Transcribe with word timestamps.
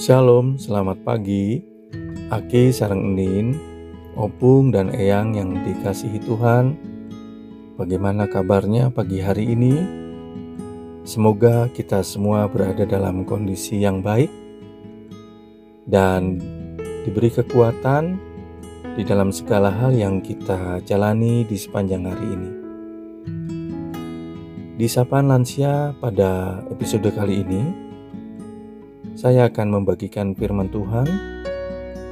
Shalom, 0.00 0.56
selamat 0.56 1.04
pagi. 1.04 1.60
Aki 2.32 2.72
sarang 2.72 3.12
enin, 3.12 3.52
opung 4.16 4.72
dan 4.72 4.88
eyang 4.96 5.36
yang 5.36 5.52
dikasihi 5.60 6.24
Tuhan. 6.24 6.72
Bagaimana 7.76 8.24
kabarnya 8.24 8.88
pagi 8.88 9.20
hari 9.20 9.52
ini? 9.52 9.76
Semoga 11.04 11.68
kita 11.76 12.00
semua 12.00 12.48
berada 12.48 12.88
dalam 12.88 13.28
kondisi 13.28 13.84
yang 13.84 14.00
baik 14.00 14.32
dan 15.84 16.40
diberi 17.04 17.28
kekuatan 17.28 18.16
di 18.96 19.04
dalam 19.04 19.28
segala 19.28 19.68
hal 19.68 19.92
yang 19.92 20.24
kita 20.24 20.80
jalani 20.80 21.44
di 21.44 21.60
sepanjang 21.60 22.08
hari 22.08 22.26
ini. 22.40 22.50
Di 24.80 24.88
sapaan 24.88 25.28
lansia 25.28 25.92
pada 26.00 26.64
episode 26.72 27.12
kali 27.12 27.44
ini, 27.44 27.89
saya 29.20 29.52
akan 29.52 29.84
membagikan 29.84 30.32
firman 30.32 30.72
Tuhan 30.72 31.04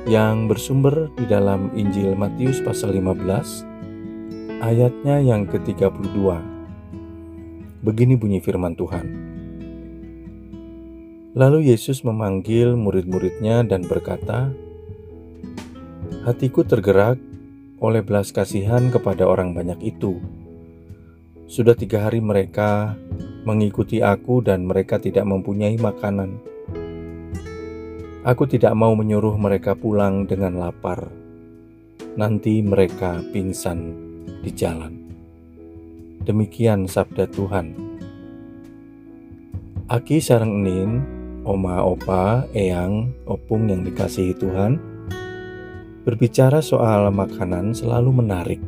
yang 0.05 0.45
bersumber 0.45 1.09
di 1.17 1.25
dalam 1.25 1.73
Injil 1.73 2.13
Matius 2.13 2.61
pasal 2.61 2.93
15 3.01 4.61
ayatnya 4.61 5.17
yang 5.17 5.49
ke-32. 5.49 6.21
Begini 7.81 8.13
bunyi 8.13 8.45
firman 8.45 8.77
Tuhan. 8.77 9.07
Lalu 11.33 11.73
Yesus 11.73 12.05
memanggil 12.05 12.77
murid-muridnya 12.77 13.65
dan 13.65 13.89
berkata, 13.89 14.53
Hatiku 16.29 16.61
tergerak 16.69 17.17
oleh 17.81 18.05
belas 18.05 18.37
kasihan 18.37 18.93
kepada 18.93 19.25
orang 19.25 19.57
banyak 19.57 19.81
itu. 19.81 20.21
Sudah 21.49 21.73
tiga 21.73 22.05
hari 22.05 22.21
mereka 22.21 23.01
mengikuti 23.49 24.05
aku 24.05 24.45
dan 24.45 24.69
mereka 24.69 25.01
tidak 25.01 25.25
mempunyai 25.25 25.81
makanan. 25.81 26.58
Aku 28.29 28.45
tidak 28.45 28.77
mau 28.77 28.93
menyuruh 28.93 29.41
mereka 29.41 29.73
pulang 29.73 30.29
dengan 30.29 30.61
lapar. 30.61 31.09
Nanti 32.21 32.61
mereka 32.61 33.25
pingsan 33.33 33.97
di 34.45 34.53
jalan. 34.53 34.93
Demikian 36.29 36.85
sabda 36.85 37.25
Tuhan. 37.33 37.73
Aki 39.89 40.21
sarang 40.21 40.61
enin, 40.61 41.01
oma 41.49 41.81
opa, 41.81 42.45
eyang, 42.53 43.17
opung 43.25 43.73
yang 43.73 43.81
dikasihi 43.81 44.37
Tuhan, 44.37 44.77
berbicara 46.05 46.61
soal 46.61 47.09
makanan 47.09 47.73
selalu 47.73 48.13
menarik. 48.13 48.61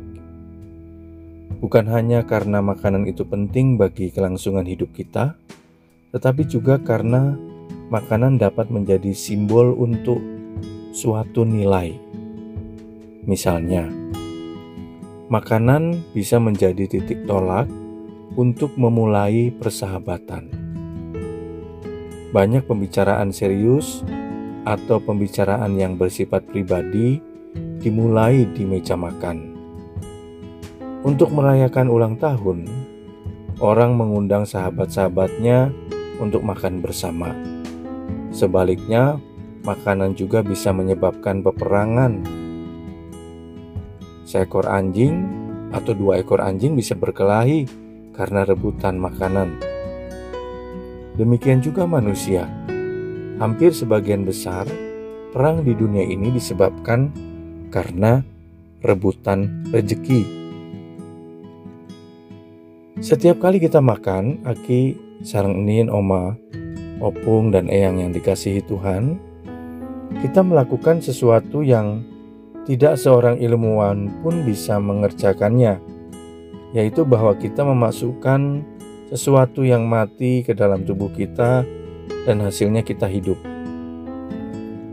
Bukan 1.61 1.85
hanya 1.85 2.25
karena 2.25 2.65
makanan 2.65 3.05
itu 3.05 3.29
penting 3.29 3.77
bagi 3.77 4.09
kelangsungan 4.09 4.65
hidup 4.65 4.89
kita, 4.89 5.37
tetapi 6.17 6.49
juga 6.49 6.81
karena 6.81 7.50
makanan 7.91 8.39
dapat 8.39 8.71
menjadi 8.71 9.11
simbol 9.11 9.75
untuk 9.75 10.23
suatu 10.95 11.43
nilai. 11.43 11.91
Misalnya, 13.27 13.91
makanan 15.27 15.99
bisa 16.15 16.39
menjadi 16.39 16.87
titik 16.87 17.27
tolak 17.27 17.67
untuk 18.39 18.79
memulai 18.79 19.51
persahabatan. 19.51 20.47
Banyak 22.31 22.63
pembicaraan 22.63 23.35
serius 23.35 24.07
atau 24.63 25.03
pembicaraan 25.03 25.75
yang 25.75 25.99
bersifat 25.99 26.47
pribadi 26.47 27.19
dimulai 27.83 28.47
di 28.55 28.63
meja 28.63 28.95
makan. 28.95 29.51
Untuk 31.03 31.35
merayakan 31.35 31.91
ulang 31.91 32.15
tahun, 32.15 32.71
orang 33.59 33.99
mengundang 33.99 34.47
sahabat-sahabatnya 34.47 35.75
untuk 36.23 36.39
makan 36.47 36.79
bersama. 36.79 37.35
Sebaliknya, 38.31 39.19
makanan 39.67 40.15
juga 40.15 40.39
bisa 40.41 40.71
menyebabkan 40.71 41.43
peperangan. 41.43 42.23
Seekor 44.23 44.65
anjing 44.71 45.27
atau 45.75 45.91
dua 45.91 46.23
ekor 46.23 46.39
anjing 46.39 46.75
bisa 46.75 46.95
berkelahi 46.95 47.67
karena 48.15 48.47
rebutan 48.47 48.95
makanan. 48.95 49.59
Demikian 51.19 51.59
juga 51.59 51.83
manusia. 51.83 52.47
Hampir 53.37 53.75
sebagian 53.75 54.23
besar 54.23 54.63
perang 55.35 55.63
di 55.63 55.75
dunia 55.75 56.07
ini 56.07 56.31
disebabkan 56.31 57.11
karena 57.67 58.23
rebutan 58.79 59.67
rejeki. 59.71 60.39
Setiap 63.01 63.41
kali 63.41 63.57
kita 63.57 63.81
makan, 63.81 64.45
Aki 64.45 64.95
sarang 65.25 65.65
enin 65.65 65.89
oma 65.89 66.37
opung 67.01 67.49
dan 67.49 67.67
eyang 67.67 67.99
yang 67.99 68.11
dikasihi 68.13 68.61
Tuhan, 68.69 69.17
kita 70.21 70.45
melakukan 70.45 71.01
sesuatu 71.01 71.65
yang 71.65 72.05
tidak 72.69 73.01
seorang 73.01 73.41
ilmuwan 73.41 74.13
pun 74.21 74.45
bisa 74.45 74.77
mengerjakannya, 74.77 75.81
yaitu 76.77 77.01
bahwa 77.03 77.33
kita 77.33 77.65
memasukkan 77.65 78.61
sesuatu 79.09 79.65
yang 79.65 79.89
mati 79.89 80.45
ke 80.45 80.53
dalam 80.53 80.85
tubuh 80.85 81.09
kita 81.11 81.65
dan 82.23 82.37
hasilnya 82.39 82.85
kita 82.85 83.09
hidup. 83.09 83.35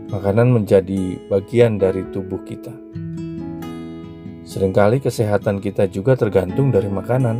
Makanan 0.09 0.49
menjadi 0.49 1.21
bagian 1.29 1.77
dari 1.77 2.01
tubuh 2.09 2.41
kita. 2.41 2.73
Seringkali 4.49 4.97
kesehatan 4.97 5.61
kita 5.61 5.85
juga 5.85 6.17
tergantung 6.17 6.73
dari 6.73 6.89
makanan. 6.89 7.37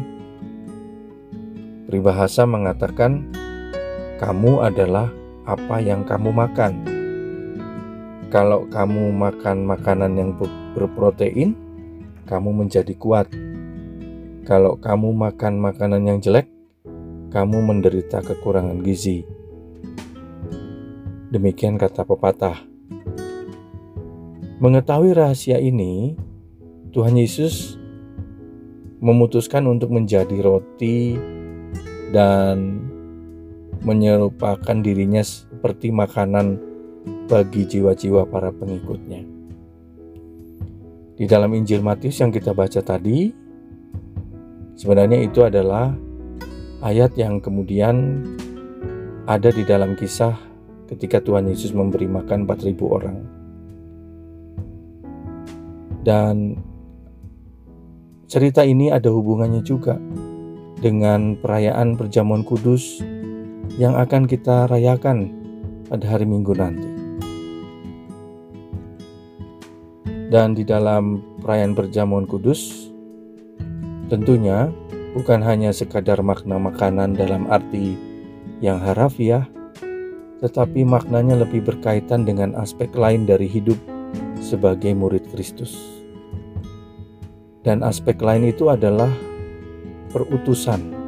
Peribahasa 1.90 2.46
mengatakan 2.46 3.34
kamu 4.20 4.68
adalah 4.68 5.08
apa 5.48 5.80
yang 5.80 6.04
kamu 6.04 6.36
makan. 6.36 6.84
Kalau 8.28 8.68
kamu 8.68 9.16
makan 9.16 9.64
makanan 9.64 10.12
yang 10.20 10.32
berprotein, 10.76 11.56
kamu 12.28 12.52
menjadi 12.52 12.94
kuat. 13.00 13.32
Kalau 14.44 14.76
kamu 14.76 15.16
makan 15.16 15.64
makanan 15.64 16.04
yang 16.04 16.20
jelek, 16.20 16.52
kamu 17.32 17.64
menderita 17.64 18.20
kekurangan 18.20 18.84
gizi. 18.84 19.24
Demikian 21.32 21.80
kata 21.80 22.04
pepatah. 22.04 22.60
Mengetahui 24.60 25.16
rahasia 25.16 25.64
ini, 25.64 26.20
Tuhan 26.92 27.16
Yesus 27.16 27.80
memutuskan 29.00 29.64
untuk 29.64 29.96
menjadi 29.96 30.36
roti 30.44 31.16
dan 32.12 32.89
menyerupakan 33.84 34.78
dirinya 34.84 35.24
seperti 35.24 35.92
makanan 35.94 36.60
bagi 37.30 37.64
jiwa-jiwa 37.64 38.28
para 38.28 38.52
pengikutnya. 38.52 39.22
Di 41.20 41.28
dalam 41.28 41.52
Injil 41.52 41.84
Matius 41.84 42.20
yang 42.24 42.32
kita 42.32 42.56
baca 42.56 42.80
tadi, 42.80 43.32
sebenarnya 44.80 45.20
itu 45.20 45.44
adalah 45.44 45.92
ayat 46.80 47.16
yang 47.20 47.44
kemudian 47.44 48.24
ada 49.28 49.52
di 49.52 49.68
dalam 49.68 50.00
kisah 50.00 50.36
ketika 50.88 51.20
Tuhan 51.20 51.52
Yesus 51.52 51.76
memberi 51.76 52.08
makan 52.08 52.48
4000 52.48 52.88
orang. 52.88 53.18
Dan 56.02 56.56
cerita 58.26 58.64
ini 58.64 58.90
ada 58.90 59.12
hubungannya 59.12 59.62
juga 59.62 60.00
dengan 60.80 61.36
perayaan 61.36 62.00
perjamuan 62.00 62.48
kudus 62.48 63.04
yang 63.80 63.96
akan 63.96 64.28
kita 64.28 64.68
rayakan 64.68 65.32
pada 65.88 66.04
hari 66.04 66.28
Minggu 66.28 66.52
nanti. 66.52 66.92
Dan 70.28 70.52
di 70.52 70.68
dalam 70.68 71.24
perayaan 71.40 71.74
perjamuan 71.74 72.28
kudus, 72.28 72.92
tentunya 74.12 74.68
bukan 75.16 75.40
hanya 75.40 75.72
sekadar 75.72 76.20
makna 76.20 76.60
makanan 76.60 77.16
dalam 77.16 77.48
arti 77.48 77.96
yang 78.60 78.84
harafiah, 78.84 79.48
tetapi 80.44 80.84
maknanya 80.84 81.40
lebih 81.40 81.64
berkaitan 81.64 82.28
dengan 82.28 82.60
aspek 82.60 82.92
lain 83.00 83.24
dari 83.24 83.48
hidup 83.48 83.80
sebagai 84.44 84.92
murid 84.92 85.24
Kristus. 85.32 86.04
Dan 87.64 87.80
aspek 87.80 88.20
lain 88.20 88.44
itu 88.44 88.68
adalah 88.68 89.10
perutusan. 90.12 91.00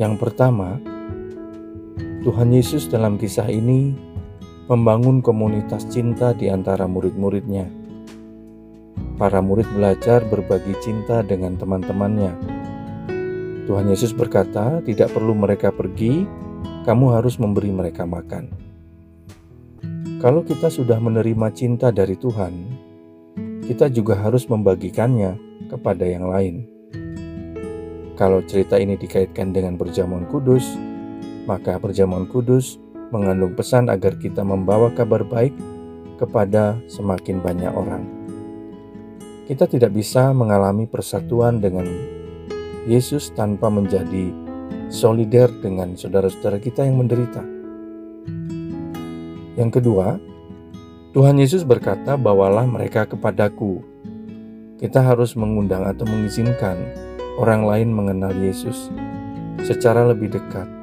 Yang 0.00 0.14
pertama, 0.18 0.80
Tuhan 2.22 2.54
Yesus 2.54 2.86
dalam 2.86 3.18
kisah 3.18 3.50
ini 3.50 3.98
membangun 4.70 5.18
komunitas 5.18 5.82
cinta 5.90 6.30
di 6.30 6.46
antara 6.46 6.86
murid-muridnya. 6.86 7.66
Para 9.18 9.42
murid 9.42 9.66
belajar 9.74 10.22
berbagi 10.30 10.70
cinta 10.78 11.26
dengan 11.26 11.58
teman-temannya. 11.58 12.30
Tuhan 13.66 13.90
Yesus 13.90 14.14
berkata, 14.14 14.78
"Tidak 14.86 15.10
perlu 15.10 15.34
mereka 15.34 15.74
pergi, 15.74 16.22
kamu 16.86 17.10
harus 17.10 17.42
memberi 17.42 17.74
mereka 17.74 18.06
makan." 18.06 18.54
Kalau 20.22 20.46
kita 20.46 20.70
sudah 20.70 21.02
menerima 21.02 21.50
cinta 21.50 21.90
dari 21.90 22.14
Tuhan, 22.14 22.54
kita 23.66 23.90
juga 23.90 24.14
harus 24.14 24.46
membagikannya 24.46 25.42
kepada 25.66 26.06
yang 26.06 26.30
lain. 26.30 26.70
Kalau 28.14 28.46
cerita 28.46 28.78
ini 28.78 28.94
dikaitkan 28.94 29.50
dengan 29.50 29.74
perjamuan 29.74 30.30
kudus, 30.30 30.91
maka 31.44 31.78
perjamuan 31.78 32.28
kudus 32.30 32.78
mengandung 33.12 33.52
pesan 33.52 33.92
agar 33.92 34.16
kita 34.16 34.40
membawa 34.40 34.88
kabar 34.94 35.22
baik 35.26 35.52
kepada 36.16 36.78
semakin 36.88 37.42
banyak 37.42 37.72
orang. 37.74 38.04
Kita 39.46 39.66
tidak 39.66 39.92
bisa 39.92 40.30
mengalami 40.30 40.86
persatuan 40.86 41.58
dengan 41.58 41.84
Yesus 42.86 43.34
tanpa 43.34 43.68
menjadi 43.68 44.30
solider 44.88 45.50
dengan 45.60 45.98
saudara-saudara 45.98 46.62
kita 46.62 46.86
yang 46.86 47.02
menderita. 47.02 47.42
Yang 49.58 49.70
kedua, 49.82 50.16
Tuhan 51.12 51.36
Yesus 51.36 51.62
berkata, 51.68 52.16
"Bawalah 52.16 52.64
mereka 52.64 53.04
kepadaku." 53.04 53.84
Kita 54.80 55.04
harus 55.04 55.36
mengundang 55.38 55.86
atau 55.86 56.08
mengizinkan 56.08 56.74
orang 57.38 57.62
lain 57.62 57.88
mengenal 57.92 58.34
Yesus 58.34 58.90
secara 59.62 60.08
lebih 60.08 60.32
dekat. 60.32 60.81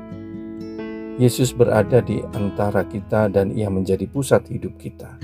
Yesus 1.20 1.52
berada 1.52 2.00
di 2.00 2.24
antara 2.32 2.88
kita, 2.88 3.28
dan 3.28 3.52
Ia 3.52 3.68
menjadi 3.68 4.08
pusat 4.08 4.48
hidup 4.48 4.80
kita. 4.80 5.20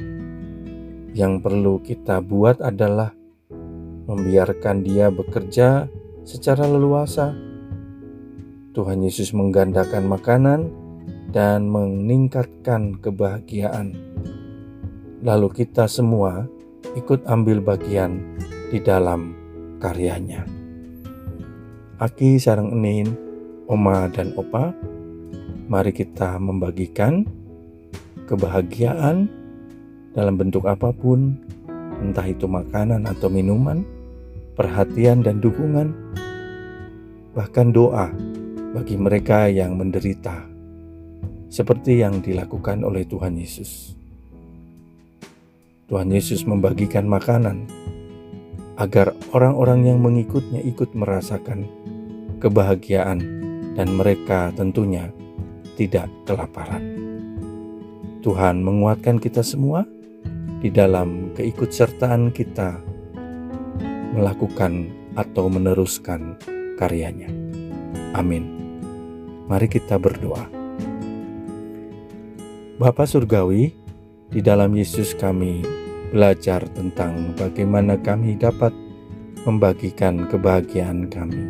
Yang 1.15 1.33
perlu 1.39 1.79
kita 1.79 2.19
buat 2.19 2.59
adalah 2.59 3.15
membiarkan 4.03 4.83
Dia 4.83 5.07
bekerja 5.07 5.87
secara 6.27 6.67
leluasa. 6.67 7.31
Tuhan 8.75 9.07
Yesus 9.07 9.31
menggandakan 9.31 10.03
makanan 10.11 10.67
dan 11.31 11.71
meningkatkan 11.71 12.99
kebahagiaan. 12.99 13.95
Lalu, 15.23 15.63
kita 15.63 15.87
semua 15.87 16.43
ikut 16.99 17.23
ambil 17.23 17.63
bagian 17.63 18.19
di 18.67 18.83
dalam 18.83 19.31
karyanya. 19.79 20.43
Aki 22.03 22.35
sarang 22.35 22.75
enin, 22.75 23.15
oma 23.71 24.11
dan 24.11 24.35
opa, 24.35 24.75
mari 25.65 25.89
kita 25.89 26.37
membagikan 26.37 27.25
kebahagiaan 28.29 29.25
dalam 30.13 30.37
bentuk 30.37 30.65
apa 30.69 30.93
pun, 30.93 31.35
entah 31.99 32.25
itu 32.25 32.45
makanan 32.45 33.09
atau 33.09 33.27
minuman, 33.27 33.81
perhatian 34.53 35.25
dan 35.25 35.41
dukungan, 35.41 35.91
bahkan 37.33 37.73
doa 37.73 38.13
bagi 38.77 38.95
mereka 38.95 39.49
yang 39.49 39.75
menderita, 39.75 40.45
seperti 41.49 41.99
yang 42.05 42.21
dilakukan 42.21 42.85
oleh 42.85 43.03
Tuhan 43.03 43.35
Yesus. 43.35 43.97
Tuhan 45.85 46.09
Yesus 46.09 46.45
membagikan 46.49 47.05
makanan 47.05 47.69
agar 48.77 49.13
orang-orang 49.33 49.85
yang 49.93 49.99
mengikutnya 50.01 50.61
ikut 50.65 50.97
merasakan 50.97 51.69
kebahagiaan 52.41 53.19
dan 53.77 53.87
mereka 53.93 54.49
tentunya 54.55 55.13
tidak 55.75 56.07
kelaparan. 56.23 56.83
Tuhan 58.25 58.65
menguatkan 58.65 59.21
kita 59.21 59.45
semua 59.45 59.85
di 60.63 60.73
dalam 60.73 61.29
keikutsertaan 61.37 62.33
kita 62.33 62.81
melakukan 64.15 64.89
atau 65.13 65.45
meneruskan 65.51 66.39
karyanya. 66.79 67.29
Amin. 68.17 68.49
Mari 69.45 69.69
kita 69.69 70.01
berdoa. 70.01 70.47
Bapa 72.75 73.05
Surgawi, 73.05 73.71
di 74.33 74.41
dalam 74.41 74.73
Yesus 74.73 75.13
kami 75.15 75.61
belajar 76.09 76.65
tentang 76.73 77.37
bagaimana 77.37 77.95
kami 78.01 78.35
dapat 78.35 78.73
membagikan 79.45 80.25
kebahagiaan 80.27 81.07
kami. 81.07 81.43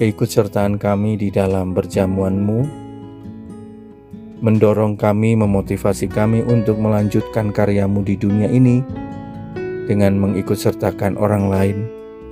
Keikutsertaan 0.00 0.80
kami 0.80 1.20
di 1.20 1.28
dalam 1.28 1.76
berjamuanmu 1.76 2.64
mendorong 4.40 4.96
kami, 4.96 5.36
memotivasi 5.36 6.08
kami 6.08 6.40
untuk 6.40 6.80
melanjutkan 6.80 7.52
karyamu 7.52 8.00
di 8.00 8.16
dunia 8.16 8.48
ini 8.48 8.80
dengan 9.84 10.16
mengikutsertakan 10.16 11.20
orang 11.20 11.52
lain 11.52 11.78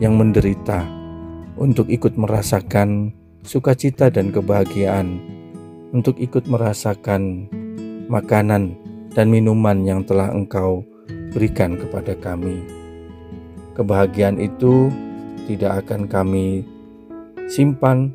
yang 0.00 0.16
menderita 0.16 0.88
untuk 1.60 1.92
ikut 1.92 2.16
merasakan 2.16 3.12
sukacita 3.44 4.08
dan 4.08 4.32
kebahagiaan, 4.32 5.20
untuk 5.92 6.16
ikut 6.16 6.48
merasakan 6.48 7.52
makanan 8.08 8.80
dan 9.12 9.28
minuman 9.28 9.84
yang 9.84 10.00
telah 10.08 10.32
Engkau 10.32 10.88
berikan 11.36 11.76
kepada 11.76 12.16
kami. 12.16 12.64
Kebahagiaan 13.76 14.40
itu 14.40 14.88
tidak 15.44 15.84
akan 15.84 16.08
kami 16.08 16.64
simpan, 17.48 18.12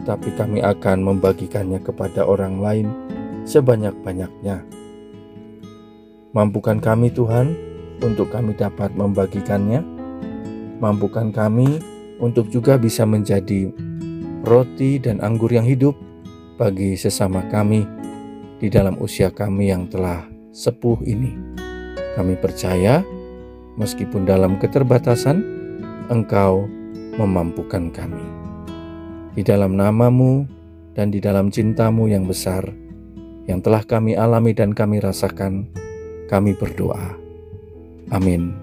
tetapi 0.00 0.36
kami 0.36 0.60
akan 0.60 1.00
membagikannya 1.00 1.80
kepada 1.80 2.22
orang 2.28 2.60
lain 2.60 2.86
sebanyak-banyaknya. 3.48 4.60
Mampukan 6.36 6.78
kami, 6.78 7.08
Tuhan, 7.08 7.56
untuk 8.04 8.28
kami 8.28 8.52
dapat 8.52 8.92
membagikannya. 8.92 9.80
Mampukan 10.78 11.32
kami 11.32 11.80
untuk 12.20 12.52
juga 12.52 12.76
bisa 12.76 13.08
menjadi 13.08 13.72
roti 14.44 15.00
dan 15.00 15.24
anggur 15.24 15.48
yang 15.48 15.64
hidup 15.64 15.96
bagi 16.60 16.94
sesama 16.94 17.46
kami 17.48 17.86
di 18.60 18.68
dalam 18.68 19.00
usia 19.00 19.32
kami 19.32 19.72
yang 19.72 19.88
telah 19.88 20.26
sepuh 20.52 21.00
ini. 21.06 21.34
Kami 22.14 22.38
percaya, 22.38 23.02
meskipun 23.80 24.22
dalam 24.28 24.60
keterbatasan, 24.62 25.42
Engkau 26.12 26.68
memampukan 27.16 27.90
kami. 27.90 28.22
Di 29.34 29.42
dalam 29.42 29.74
namamu 29.74 30.46
dan 30.94 31.10
di 31.10 31.18
dalam 31.18 31.50
cintamu 31.50 32.06
yang 32.06 32.24
besar, 32.30 32.62
yang 33.50 33.58
telah 33.58 33.82
kami 33.82 34.14
alami 34.14 34.54
dan 34.54 34.70
kami 34.70 35.02
rasakan, 35.02 35.66
kami 36.30 36.54
berdoa. 36.54 37.18
Amin. 38.14 38.54